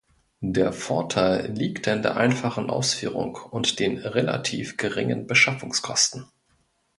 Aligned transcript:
Der 0.43 0.73
Vorteil 0.73 1.51
liegt 1.51 1.85
in 1.85 2.01
der 2.01 2.17
einfachen 2.17 2.71
Ausführung 2.71 3.35
und 3.35 3.77
den 3.77 3.99
relativ 3.99 4.75
geringen 4.77 5.27
Beschaffungskosten. 5.27 6.25